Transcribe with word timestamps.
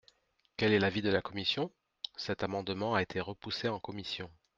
Quel 0.57 0.73
est 0.73 0.79
l’avis 0.79 1.03
de 1.03 1.11
la 1.11 1.21
commission? 1.21 1.71
Cet 2.17 2.41
amendement 2.41 2.95
a 2.95 3.03
été 3.03 3.19
repoussé 3.21 3.67
en 3.69 3.79
commission. 3.79 4.31